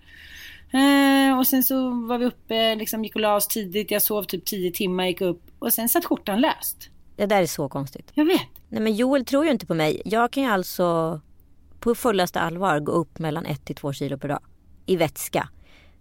[0.73, 3.91] Eh, och sen så var vi uppe, liksom gick och la oss tidigt.
[3.91, 6.91] Jag sov typ tio timmar, gick upp och sen satt skjortan löst.
[7.17, 8.11] Det där är så konstigt.
[8.15, 8.49] Jag vet.
[8.69, 10.03] Nej men Joel tror ju inte på mig.
[10.05, 11.21] Jag kan ju alltså
[11.81, 14.41] på fullaste allvar gå upp mellan 1 till 2 kilo per dag.
[14.87, 15.49] I vätska.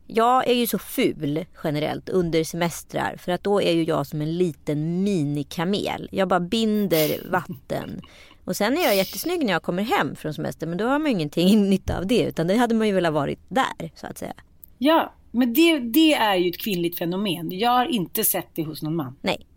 [0.07, 4.21] Jag är ju så ful generellt under semestrar för att då är ju jag som
[4.21, 6.09] en liten minikamel.
[6.11, 8.01] Jag bara binder vatten.
[8.45, 11.07] Och sen är jag jättesnygg när jag kommer hem från semester men då har man
[11.07, 14.17] ju ingenting nytta av det utan det hade man ju velat varit där så att
[14.17, 14.33] säga.
[14.77, 17.59] Ja, men det, det är ju ett kvinnligt fenomen.
[17.59, 19.15] Jag har inte sett det hos någon man.
[19.21, 19.47] Nej.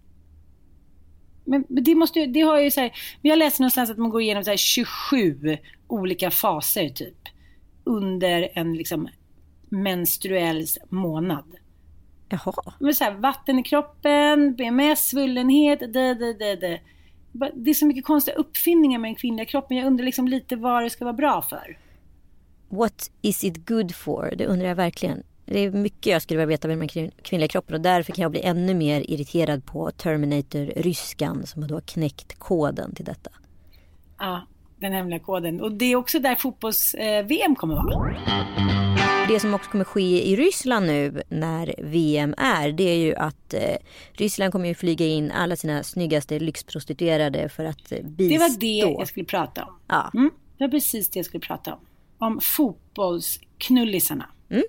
[1.45, 4.23] Men det, måste, det har ju så här, vi har läst någonstans att man går
[4.23, 5.57] igenom så 27
[5.89, 7.17] olika faser typ.
[7.85, 9.09] Under en liksom
[9.71, 11.45] menstruell månad.
[12.29, 12.75] Jaha.
[12.79, 16.81] Men så här, vatten i kroppen, BMS, svullenhet, det, det, det, det.
[17.55, 19.77] Det är så mycket konstiga uppfinningar med den kvinnliga kroppen.
[19.77, 21.79] Jag undrar liksom lite vad det ska vara bra för.
[22.69, 24.35] What is it good for?
[24.37, 25.23] Det undrar jag verkligen.
[25.45, 28.31] Det är mycket jag skulle vilja veta med den kvinnliga kroppen och därför kan jag
[28.31, 33.31] bli ännu mer irriterad på Terminator-ryskan som har knäckt koden till detta.
[34.19, 34.47] Ja,
[34.81, 35.61] den hemliga koden.
[35.61, 39.00] Och det är också där fotbolls-VM eh, kommer vara.
[39.31, 43.55] Det som också kommer ske i Ryssland nu när VM är det är ju att
[43.55, 43.77] eh,
[44.13, 48.35] Ryssland kommer ju flyga in alla sina snyggaste lyxprostituerade för att eh, bistå.
[48.35, 49.79] Det var det jag skulle prata om.
[49.87, 50.11] Ja.
[50.15, 51.81] Mm, det var precis det jag skulle prata om.
[52.19, 54.27] Om fotbollsknullisarna.
[54.51, 54.63] Mm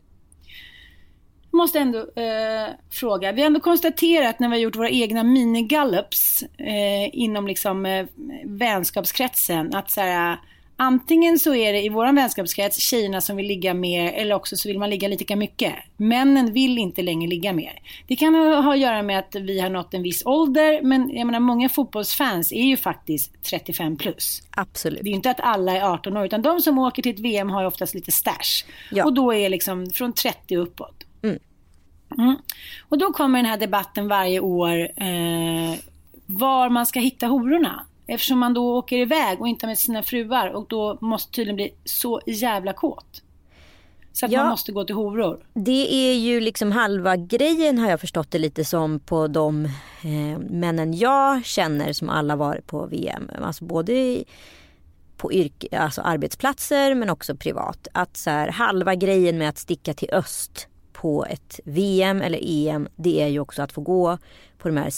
[1.51, 3.31] måste ändå eh, fråga.
[3.31, 8.05] Vi har ändå konstaterat när vi har gjort våra egna mini-gallups eh, inom liksom, eh,
[8.45, 10.37] vänskapskretsen att så här,
[10.81, 14.69] antingen så är det i vår vänskapskrets tjejerna som vill ligga mer eller också så
[14.69, 15.73] vill man ligga lika mycket.
[15.97, 17.79] Männen vill inte längre ligga mer.
[18.07, 21.25] Det kan ha att göra med att vi har nått en viss ålder men jag
[21.25, 24.41] menar många fotbollsfans är ju faktiskt 35 plus.
[24.51, 24.99] Absolut.
[25.03, 27.19] Det är ju inte att alla är 18 år utan de som åker till ett
[27.19, 28.65] VM har ju oftast lite stash.
[28.91, 29.05] Ja.
[29.05, 31.03] Och då är liksom från 30 uppåt.
[31.23, 31.39] Mm.
[32.17, 32.35] Mm.
[32.89, 35.75] Och då kommer den här debatten varje år eh,
[36.25, 37.85] var man ska hitta hororna.
[38.07, 41.73] Eftersom man då åker iväg och inte med sina fruar och då måste tydligen bli
[41.85, 43.21] så jävla kåt.
[44.13, 44.39] Så att Ja.
[44.41, 45.45] man måste gå till horor.
[45.53, 49.65] Det är ju liksom halva grejen har jag förstått det lite som på de
[50.03, 53.29] eh, männen jag känner som alla varit på VM.
[53.41, 54.23] Alltså både
[55.17, 57.87] på yrke, alltså arbetsplatser men också privat.
[57.93, 62.87] Att så här, halva grejen med att sticka till öst på ett VM eller EM
[62.95, 64.17] det är ju också att få gå
[64.57, 64.89] på de här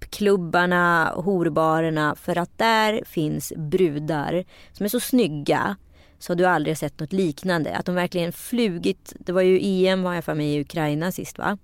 [0.00, 5.76] strippklubbarna, horbarerna för att där finns brudar som är så snygga
[6.18, 7.76] så du aldrig sett något liknande.
[7.76, 11.38] Att de verkligen flugit, det var ju EM var jag för mig i Ukraina sist
[11.38, 11.58] va?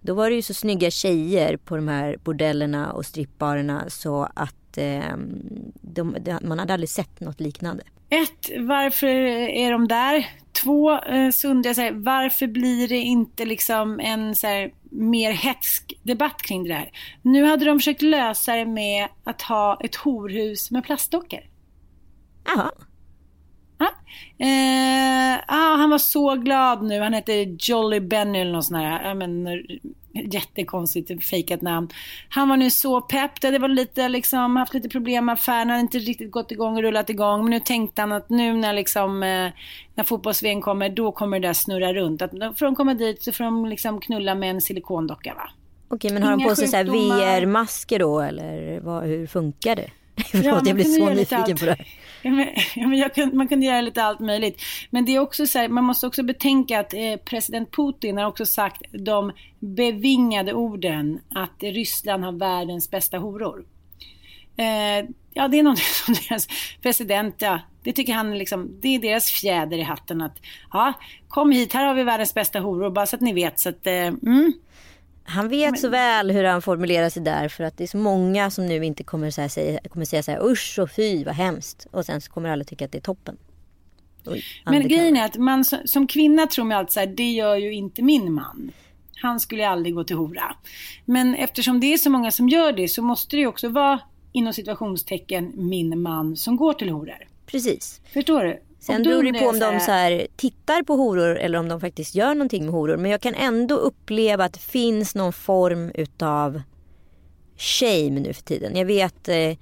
[0.00, 4.78] Då var det ju så snygga tjejer på de här bordellerna och strippbarerna så att
[4.78, 5.16] eh,
[5.80, 7.84] de, de, man hade aldrig sett något liknande.
[8.10, 10.26] Ett, varför är de där?
[10.62, 14.70] Två, eh, så undrar jag så här, varför blir det inte liksom en så här,
[14.92, 16.90] mer hetsk debatt kring det här?
[17.22, 21.40] Nu hade de försökt lösa det med att ha ett horhus med plastdockor.
[22.44, 22.70] Jaha,
[23.78, 23.88] Ja.
[24.46, 27.00] Eh, ah, han var så glad nu.
[27.00, 29.08] Han hette Jolly Benny eller något sånt här.
[29.08, 29.48] Ja, men,
[30.14, 31.88] jättekonstigt fejkat namn.
[32.28, 33.40] Han var nu så pepp.
[33.40, 35.58] Det var lite, liksom, haft lite problem med affären.
[35.58, 37.42] Han hade inte riktigt gått igång och rullat igång.
[37.42, 39.50] Men nu tänkte han att nu när, liksom, eh,
[39.94, 42.22] när fotbolls kommer, då kommer det där snurra runt.
[42.22, 45.50] Att får de komma dit så får de liksom knulla med en silikondocka va.
[45.88, 47.40] okej men har de Inga på sig så sjukdomar.
[47.40, 49.90] VR-masker då eller vad, hur funkar det?
[50.16, 51.86] Ja, Förlåt man jag blir så nyfiken på det här.
[52.22, 54.62] Ja, men, ja, men kunde, man kunde göra lite allt möjligt.
[54.90, 58.26] Men det är också så här, man måste också betänka att eh, president Putin har
[58.26, 63.64] också sagt de bevingade orden att Ryssland har världens bästa horor.
[64.56, 66.48] Eh, ja, det är någonting som deras
[66.82, 70.36] president, ja, det tycker han liksom, det är deras fjäder i hatten att
[70.72, 70.92] ja,
[71.28, 73.86] kom hit, här har vi världens bästa horor, bara så att ni vet så att,
[73.86, 74.52] eh, mm.
[75.24, 78.50] Han vet så väl hur han formulerar sig där för att det är så många
[78.50, 81.34] som nu inte kommer, så här säga, kommer säga så här usch och fy vad
[81.34, 83.36] hemskt och sen så kommer alla tycka att det är toppen.
[84.26, 87.30] Oj, Men grejen är att man som, som kvinna tror man alltid så här, det
[87.30, 88.72] gör ju inte min man.
[89.22, 90.56] Han skulle aldrig gå till hora.
[91.04, 94.00] Men eftersom det är så många som gör det så måste det ju också vara
[94.32, 97.28] inom situationstecken min man som går till horor.
[97.46, 98.00] Precis.
[98.12, 98.60] Förstår du?
[98.82, 102.14] Sen beror det på om de så här, tittar på horor eller om de faktiskt
[102.14, 102.96] gör någonting med horor.
[102.96, 106.62] Men jag kan ändå uppleva att det finns någon form utav
[107.56, 108.76] shame nu för tiden.
[108.76, 109.56] Jag vet eh,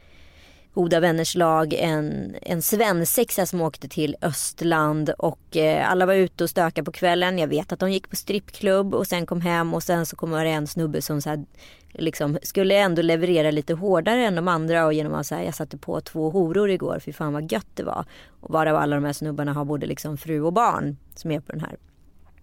[0.75, 6.45] Goda vänners lag, en, en svensexa som åkte till Östland och eh, alla var ute
[6.45, 7.39] och stökade på kvällen.
[7.39, 10.31] Jag vet att de gick på strippklubb och sen kom hem och sen så kom
[10.31, 11.45] det en snubbe som så här,
[11.93, 15.79] liksom, skulle ändå leverera lite hårdare än de andra och genom att säga jag satte
[15.79, 18.05] på två horor igår, för fan vad gött det var.
[18.41, 21.53] Och varav alla de här snubbarna har både liksom fru och barn som är på
[21.53, 21.77] den här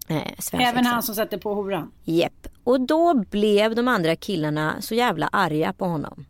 [0.07, 0.69] eh.
[0.69, 1.91] Även han som sätter på horan.
[2.03, 2.47] Jepp.
[2.63, 6.25] Och då blev de andra killarna så jävla arga på honom.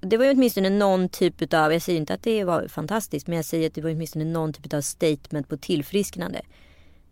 [0.00, 3.36] Det var ju åtminstone någon typ av, jag säger inte att det var fantastiskt, men
[3.36, 6.40] jag säger att det var åtminstone någon typ av statement på tillfrisknande.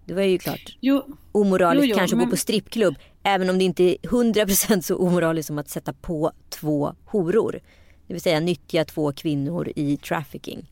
[0.06, 2.94] Det var ju klart Jo, omoraliskt Jo, jo, kanske att men- gå på strippklubb.
[3.22, 7.60] Även om det inte är 100% så omoraliskt som att sätta på två horor.
[8.06, 10.70] Det vill säga nyttja två kvinnor i trafficking.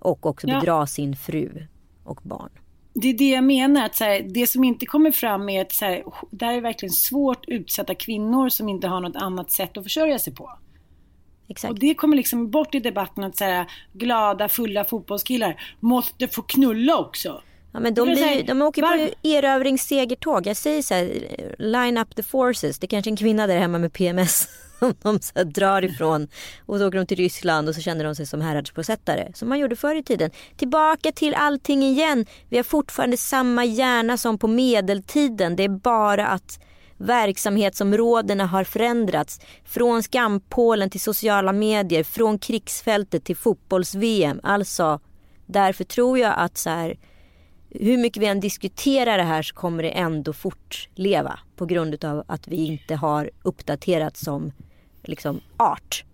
[0.00, 0.60] Och också Ja.
[0.60, 1.66] bedra sin fru
[2.04, 2.50] och barn.
[2.94, 3.84] det är det jag menar.
[3.86, 6.60] Att så här, det som inte kommer fram är att så här, det här är
[6.60, 10.58] verkligen svårt utsatta kvinnor som inte har något annat sätt att försörja sig på.
[11.48, 11.72] Exakt.
[11.72, 16.42] Och det kommer liksom bort i debatten att så här, glada, fulla fotbollskillar måste få
[16.42, 17.42] knulla också.
[17.72, 20.46] Ja, men de, blir, de åker var- på erövringssegertåg.
[20.46, 21.06] Jag säger så här,
[21.58, 22.78] line up the forces.
[22.78, 26.28] Det är kanske en kvinna där hemma med PMS som de så drar ifrån.
[26.66, 29.32] Och så åker de till Ryssland och så känner de sig som häradsbosättare.
[29.34, 30.30] Som man gjorde förr i tiden.
[30.56, 32.26] Tillbaka till allting igen.
[32.48, 35.56] Vi har fortfarande samma hjärna som på medeltiden.
[35.56, 36.60] Det är bara att
[36.96, 39.40] verksamhetsområdena har förändrats.
[39.64, 42.02] Från skampålen till sociala medier.
[42.04, 44.40] Från krigsfältet till fotbolls-VM.
[44.42, 45.00] Alltså,
[45.46, 46.96] därför tror jag att så här,
[47.70, 52.24] hur mycket vi än diskuterar det här så kommer det ändå fortleva på grund av
[52.26, 54.52] att vi inte har uppdaterats som
[55.02, 56.04] liksom, art.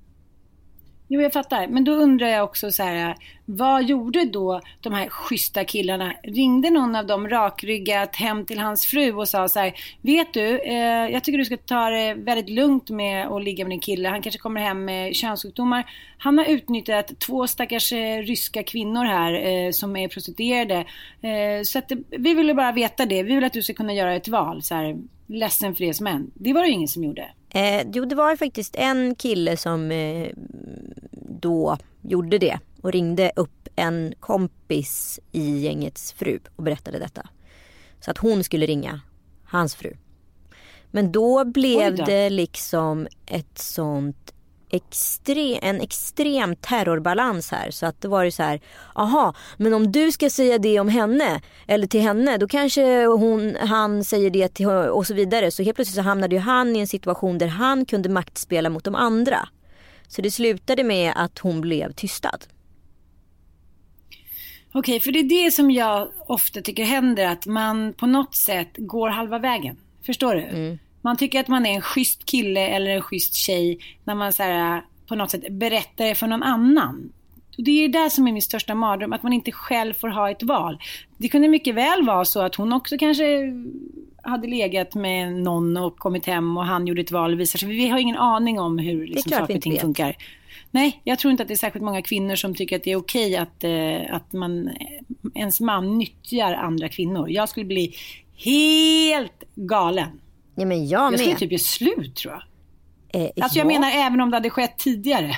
[1.08, 1.66] Jo, jag fattar.
[1.66, 6.14] Men då undrar jag också så här, vad gjorde då de här schyssta killarna?
[6.22, 10.58] Ringde någon av dem rakryggat hem till hans fru och sa så här, vet du,
[10.58, 14.08] eh, jag tycker du ska ta det väldigt lugnt med att ligga med din kille.
[14.08, 15.84] Han kanske kommer hem med könssjukdomar.
[16.18, 20.84] Han har utnyttjat två stackars eh, ryska kvinnor här eh, som är prostituerade.
[21.20, 23.22] Eh, så att, eh, vi ville bara veta det.
[23.22, 24.62] Vi vill att du ska kunna göra ett val.
[24.62, 26.30] Så här, ledsen för det som hänt.
[26.34, 27.30] Det var det ju ingen som gjorde.
[27.56, 30.30] Eh, jo, det var faktiskt en kille som eh,
[31.40, 37.28] då gjorde det och ringde upp en kompis i gängets fru och berättade detta.
[38.00, 39.00] Så att hon skulle ringa
[39.44, 39.96] hans fru.
[40.90, 42.04] Men då blev då.
[42.04, 44.34] det liksom ett sånt
[44.70, 47.70] extre, en extrem terrorbalans här.
[47.70, 48.60] Så att det var ju så här,
[48.94, 53.56] aha, men om du ska säga det om henne eller till henne då kanske hon,
[53.60, 55.50] han säger det till och så vidare.
[55.50, 58.84] Så helt plötsligt så hamnade ju han i en situation där han kunde maktspela mot
[58.84, 59.48] de andra.
[60.08, 62.38] Så det slutade med att hon blev tystad.
[64.72, 68.70] Okej, för det är det som jag ofta tycker händer, att man på något sätt
[68.76, 69.76] går halva vägen.
[70.06, 70.42] Förstår du?
[70.42, 70.78] Mm.
[71.06, 74.42] Man tycker att man är en schysst kille eller en schysst tjej när man så
[74.42, 77.12] här, på något sätt berättar det för någon annan.
[77.58, 80.30] Och det är det som är min största mardröm, att man inte själv får ha
[80.30, 80.78] ett val.
[81.16, 83.24] Det kunde mycket väl vara så att hon också kanske
[84.22, 87.68] hade legat med någon och kommit hem och han gjorde ett val och visar sig.
[87.68, 90.16] Vi har ingen aning om hur liksom, saker och ting funkar.
[90.70, 92.96] Nej, jag tror inte att det är särskilt många kvinnor som tycker att det är
[92.96, 94.70] okej att, eh, att man,
[95.34, 97.30] ens man nyttjar andra kvinnor.
[97.30, 97.94] Jag skulle bli
[98.36, 100.20] helt galen.
[100.56, 102.42] Ja, men jag, jag skulle typ göra slut tror jag.
[103.22, 105.36] Eh, alltså jag menar även om det hade skett tidigare.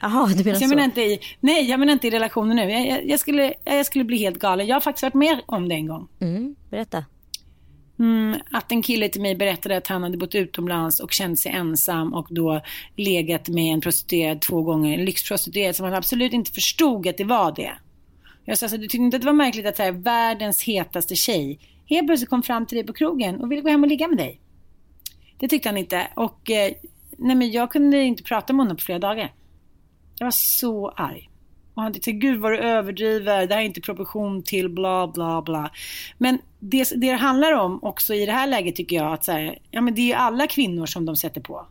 [0.00, 0.68] Jaha, du menar alltså, jag så?
[0.68, 2.70] Menar inte i, nej, jag menar inte i relationen nu.
[2.70, 4.66] Jag, jag, jag, skulle, jag skulle bli helt galen.
[4.66, 6.08] Jag har faktiskt varit med om det en gång.
[6.20, 7.04] Mm, berätta.
[7.98, 11.52] Mm, att en kille till mig berättade att han hade bott utomlands och känt sig
[11.52, 12.60] ensam och då
[12.96, 14.98] legat med en prostituerad två gånger.
[14.98, 17.72] En lyxprostituerad som han absolut inte förstod att det var det.
[18.44, 21.16] Jag sa, alltså, du tyckte inte att det var märkligt att så här, världens hetaste
[21.16, 24.08] tjej helt plötsligt kom fram till dig på krogen och ville gå hem och ligga
[24.08, 24.40] med dig?
[25.40, 26.08] Det tyckte han inte.
[26.14, 26.72] Och eh,
[27.16, 29.32] nej, men jag kunde inte prata med honom på flera dagar.
[30.18, 31.30] Jag var så arg.
[31.74, 35.42] Och han tyckte, gud vad du överdriver, det här är inte proportion till bla bla
[35.42, 35.70] bla.
[36.18, 39.58] Men det, det handlar om också i det här läget tycker jag att så här,
[39.70, 41.66] ja men det är ju alla kvinnor som de sätter på.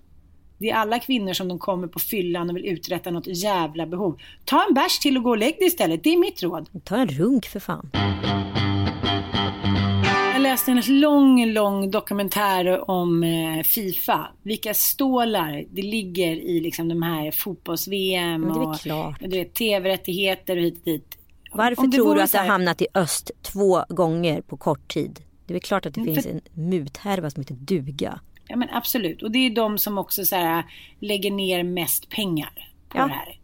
[0.58, 4.20] Det är alla kvinnor som de kommer på fyllan och vill uträtta något jävla behov.
[4.46, 6.04] Ta en bärs till och gå och lägg dig istället.
[6.04, 6.70] Det är mitt råd.
[6.84, 7.90] Ta en runk för fan.
[10.50, 14.28] Läste en lång, lång dokumentär om eh, Fifa.
[14.44, 18.80] Vilka stålar det ligger i liksom de här fotbolls-VM och
[19.54, 21.18] tv-rättigheter och hit och dit.
[21.52, 25.20] Varför tror du att det har hamnat i öst två gånger på kort tid?
[25.46, 28.20] Det är väl klart att det finns en muthärva som heter duga.
[28.48, 29.24] Ja men absolut.
[29.24, 30.64] Och det är de som också så här,
[31.00, 33.04] lägger ner mest pengar på ja.
[33.04, 33.40] det här.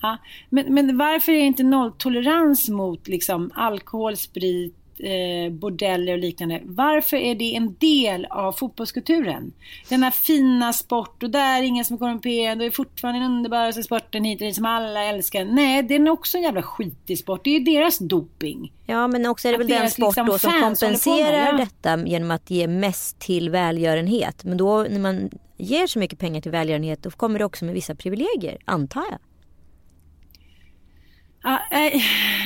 [0.00, 0.16] Ja.
[0.50, 6.60] Men, men varför är det inte nolltolerans mot liksom, alkohol, sprit, eh, bordeller och liknande.
[6.64, 9.52] Varför är det en del av fotbollskulturen?
[9.88, 13.82] Denna fina sport och där är ingen som är korrumperad och är fortfarande den underbaraste
[13.82, 15.44] sporten hit och dit som alla älskar.
[15.44, 17.44] Nej, det är också en jävla skitig sport.
[17.44, 18.72] Det är ju deras doping.
[18.86, 21.52] Ja, men också är det väl den sport liksom som kompenserar ja.
[21.52, 24.44] detta genom att ge mest till välgörenhet.
[24.44, 27.74] Men då när man ger så mycket pengar till välgörenhet då kommer det också med
[27.74, 29.18] vissa privilegier, antar jag.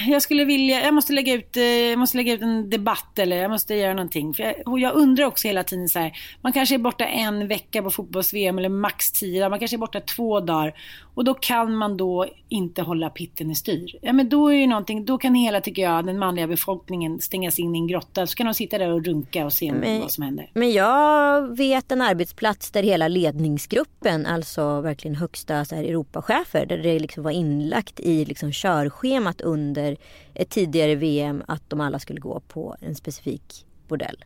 [0.07, 3.37] Jag skulle vilja, jag måste lägga ut, eh, jag måste lägga ut en debatt eller
[3.37, 4.35] jag måste göra någonting.
[4.35, 7.83] För jag, jag undrar också hela tiden så här, man kanske är borta en vecka
[7.83, 10.75] på fotbolls-VM eller max tio dagar, man kanske är borta två dagar.
[11.15, 13.99] Och då kan man då inte hålla pitten i styr.
[14.03, 17.59] Ja men då är ju någonting, då kan hela, tycker jag, den manliga befolkningen stängas
[17.59, 18.27] in i en grotta.
[18.27, 20.51] Så kan de sitta där och runka och se men, vad som händer.
[20.55, 26.79] Men jag vet en arbetsplats där hela ledningsgruppen, alltså verkligen högsta så här, Europachefer, där
[26.79, 28.53] det liksom var inlagt i liksom
[28.91, 29.97] körschemat under
[30.35, 34.25] ett tidigare VM att de alla skulle gå på en specifik bordell.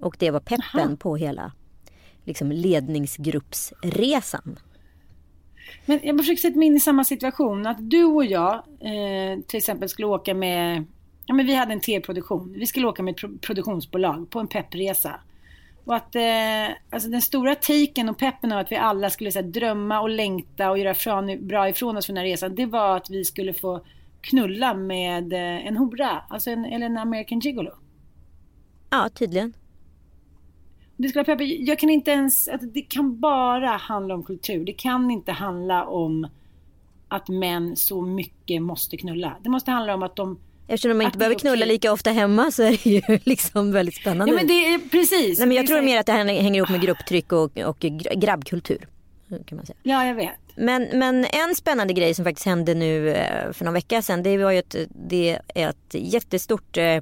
[0.00, 0.96] Och det var peppen Aha.
[0.96, 1.52] på hela
[2.24, 4.58] liksom, ledningsgruppsresan.
[5.86, 7.66] Men jag försöker sätta mig in i samma situation.
[7.66, 10.84] Att du och jag eh, till exempel skulle åka med,
[11.26, 12.54] ja men vi hade en tv-produktion.
[12.58, 15.20] Vi skulle åka med ett pro produktionsbolag på en peppresa.
[15.88, 19.42] Och att eh, alltså den stora taken och peppen av att vi alla skulle här,
[19.42, 22.54] drömma och längta och göra från, bra ifrån oss för den här resan.
[22.54, 23.84] Det var att vi skulle få
[24.20, 26.24] knulla med eh, en hora.
[26.28, 27.70] Alltså en, eller en American gigolo.
[28.90, 29.52] Ja, tydligen.
[30.96, 34.64] Det skulle vara Jag kan inte ens, att det kan bara handla om kultur.
[34.64, 36.28] Det kan inte handla om
[37.08, 39.36] att män så mycket måste knulla.
[39.42, 41.68] Det måste handla om att de Eftersom de inte behöver knulla okay.
[41.68, 44.32] lika ofta hemma så är det ju liksom väldigt spännande.
[44.32, 45.38] Ja men det är precis.
[45.38, 47.78] Nej, men jag tror mer att det hänger ihop med grupptryck och, och
[48.16, 48.88] grabbkultur.
[49.46, 49.76] Kan man säga.
[49.82, 50.30] Ja jag vet.
[50.56, 54.22] Men, men en spännande grej som faktiskt hände nu eh, för någon vecka sedan.
[54.22, 54.76] Det var ju ett,
[55.08, 57.00] det är ett jättestort eh,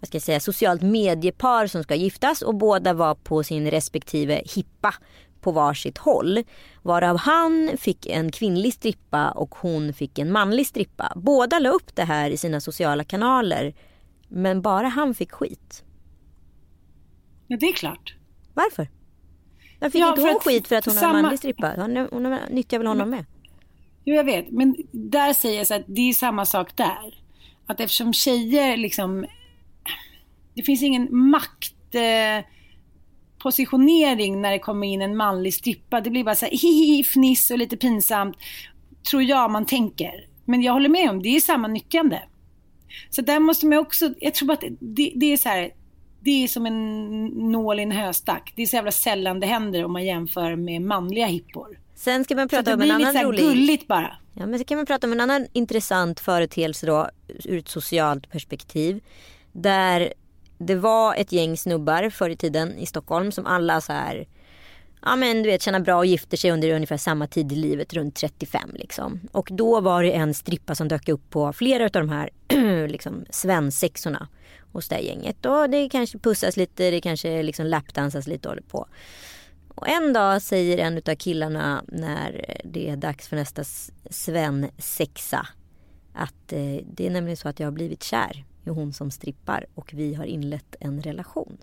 [0.00, 4.42] vad ska jag säga, socialt mediepar som ska giftas och båda var på sin respektive
[4.54, 4.94] hippa
[5.40, 6.42] på varsitt håll.
[6.82, 11.12] Varav han fick en kvinnlig strippa och hon fick en manlig strippa.
[11.16, 13.74] Båda la upp det här i sina sociala kanaler.
[14.28, 15.84] Men bara han fick skit.
[17.46, 18.14] Ja, det är klart.
[18.54, 18.88] Varför?
[19.80, 21.08] Varför fick ja, inte hon skit för att hon samma...
[21.08, 21.72] har en manlig strippa?
[21.76, 23.24] Hon, hon nyttjar väl honom med?
[24.04, 24.50] Jo, jag vet.
[24.50, 27.22] Men där säger jag så att det är samma sak där.
[27.66, 29.26] Att eftersom tjejer liksom
[30.54, 31.94] det finns ingen makt...
[31.94, 32.44] Eh,
[33.42, 36.00] positionering när det kommer in en manlig strippa.
[36.00, 38.36] Det blir bara så här hihi, fniss och lite pinsamt.
[39.10, 40.26] Tror jag man tänker.
[40.44, 42.22] Men jag håller med om, det är samma nyttjande.
[43.10, 45.70] Så där måste man också, jag tror att det, det är så här,
[46.20, 48.52] det är som en nål i en höstack.
[48.56, 51.78] Det är så jävla sällan det händer om man jämför med manliga hippor.
[51.94, 53.40] Sen ska man prata om en annan rolig...
[53.40, 54.16] Det blir lite gulligt bara.
[54.34, 57.10] Ja, men så kan man prata om en annan intressant företeelse då
[57.44, 59.00] ur ett socialt perspektiv.
[59.52, 60.12] Där
[60.60, 64.26] det var ett gäng snubbar förr i tiden i Stockholm som alla så här
[65.02, 67.94] ja men du vet tjänar bra och gifter sig under ungefär samma tid i livet,
[67.94, 69.20] runt 35 liksom.
[69.32, 72.30] Och då var det en strippa som dök upp på flera av de här
[72.88, 74.28] liksom svensexorna
[74.72, 75.46] hos det här gänget.
[75.46, 78.86] Och det kanske pussas lite, det kanske liksom lapdansas lite och på.
[79.74, 83.64] Och en dag säger en av killarna när det är dags för nästa
[84.10, 85.46] svensexa
[86.12, 89.66] att eh, det är nämligen så att jag har blivit kär i hon som strippar
[89.74, 91.58] och vi har inlett en relation.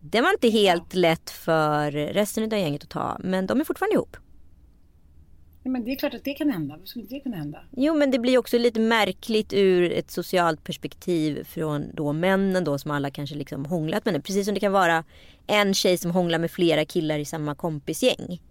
[0.00, 3.94] Det var inte helt lätt för resten av gänget att ta men de är fortfarande
[3.94, 4.16] ihop.
[5.62, 6.76] Ja, men det är klart att det kan hända.
[6.76, 7.62] Vad skulle det kunna hända?
[7.76, 12.78] Jo men det blir också lite märkligt ur ett socialt perspektiv från då männen då
[12.78, 14.24] som alla kanske liksom hånglat med.
[14.24, 15.04] Precis som det kan vara
[15.46, 18.42] en tjej som hånglar med flera killar i samma kompisgäng.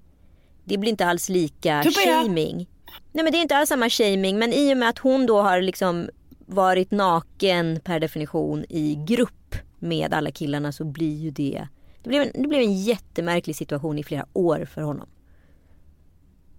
[0.64, 2.68] Det blir inte alls lika shaming.
[3.12, 5.42] Nej men det är inte alls samma shaming men i och med att hon då
[5.42, 6.10] har liksom
[6.50, 11.68] varit naken per definition i grupp med alla killarna så blir ju det
[12.04, 15.10] det blev, en, det blev en jättemärklig situation i flera år för honom.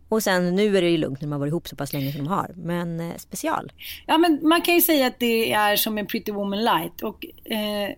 [0.09, 2.13] Och sen nu är det ju lugnt när man har varit ihop så pass länge
[2.13, 2.53] som de har.
[2.57, 3.73] Men eh, special.
[4.07, 7.03] Ja men man kan ju säga att det är som en Pretty Woman light.
[7.03, 7.97] Och eh,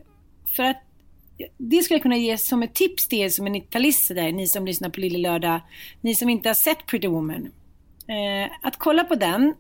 [0.57, 0.83] för att
[1.59, 4.47] det skulle jag kunna ge som ett tips till er som är 90-talister där, ni
[4.47, 5.61] som lyssnar på Lille Lördag.
[6.01, 7.51] Ni som inte har sett Pretty Woman.
[8.07, 9.55] Eh, att kolla på den.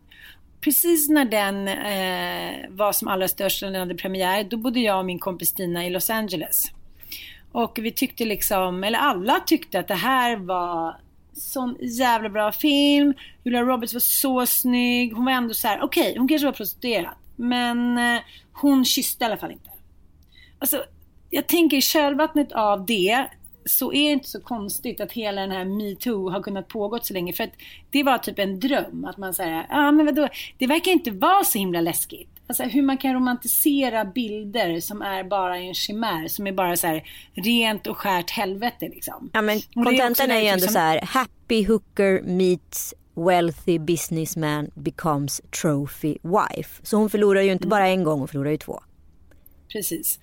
[0.64, 4.98] Precis när den eh, var som allra störst, när den hade premiär, då bodde jag
[4.98, 6.64] och min kompis Stina i Los Angeles.
[7.52, 10.96] Och vi tyckte liksom, eller alla tyckte att det här var
[11.32, 13.14] sån jävla bra film.
[13.44, 15.12] Julia Roberts var så snygg.
[15.12, 17.14] Hon var ändå så här: okej okay, hon kanske var prostituerad.
[17.36, 18.20] Men eh,
[18.52, 19.70] hon kysste i alla fall inte.
[20.58, 20.84] Alltså,
[21.30, 23.26] jag tänker i kölvattnet av det
[23.64, 27.14] så är det inte så konstigt att hela den här metoo har kunnat pågått så
[27.14, 27.32] länge.
[27.32, 27.52] För att
[27.90, 29.04] det var typ en dröm.
[29.04, 32.28] Att man säger, ja ah, men vadå, det verkar inte vara så himla läskigt.
[32.46, 36.86] Alltså hur man kan romantisera bilder som är bara en chimär, som är bara så
[36.86, 37.02] här
[37.34, 39.30] rent och skärt helvete liksom.
[39.32, 40.72] Ja men kontentan är, är, ju ändå liksom...
[40.72, 46.80] så här, happy hooker meets wealthy businessman becomes trophy wife.
[46.82, 47.70] Så hon förlorar ju inte mm.
[47.70, 48.82] bara en gång, hon förlorar ju två.
[49.72, 50.18] Precis.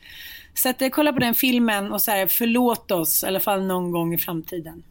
[0.60, 3.66] Så att, eh, kolla på den filmen och så här, förlåt oss i alla fall
[3.66, 4.84] någon gång i framtiden.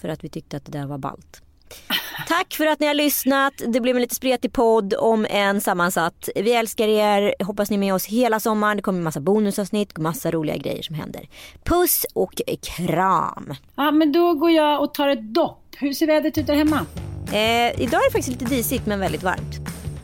[0.00, 1.42] För att vi tyckte att det där var ballt.
[2.28, 3.52] Tack för att ni har lyssnat.
[3.66, 6.28] Det blev en lite spretig podd om en sammansatt.
[6.34, 7.34] Vi älskar er.
[7.44, 8.76] Hoppas ni är med oss hela sommaren.
[8.76, 11.28] Det kommer massa bonusavsnitt, massa roliga grejer som händer.
[11.64, 13.54] Puss och kram.
[13.76, 15.62] Ja, men då går jag och tar ett dopp.
[15.76, 16.86] Hur ser vädret ut där hemma?
[17.26, 19.56] Eh, idag är det faktiskt lite disigt men väldigt varmt.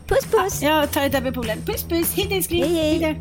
[0.07, 0.62] Puss puss.
[0.62, 1.59] Ja, jag tar ett dopp i poolen.
[1.66, 2.14] Puss puss.
[2.16, 2.64] Hej älskling.
[2.64, 3.20] Hej hej.